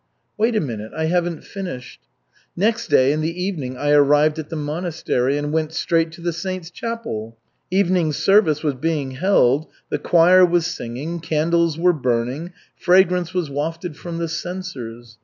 "Wait 0.35 0.55
a 0.55 0.59
minute, 0.59 0.91
I 0.97 1.05
haven't 1.05 1.43
finished. 1.43 2.07
Next 2.55 2.87
day, 2.87 3.11
in 3.11 3.21
the 3.21 3.39
evening 3.39 3.77
I 3.77 3.91
arrived 3.91 4.39
at 4.39 4.49
the 4.49 4.55
monastery 4.55 5.37
and 5.37 5.53
went 5.53 5.73
straight 5.73 6.11
to 6.13 6.21
the 6.21 6.33
saint's 6.33 6.71
chapel. 6.71 7.37
Evening 7.69 8.11
service 8.11 8.63
was 8.63 8.73
being 8.73 9.11
held, 9.11 9.67
the 9.91 9.99
choir 9.99 10.43
was 10.43 10.65
singing, 10.65 11.19
candles 11.19 11.77
were 11.77 11.93
burning, 11.93 12.51
fragrance 12.75 13.35
was 13.35 13.51
wafted 13.51 13.95
from 13.95 14.17
the 14.17 14.27
censers. 14.27 15.19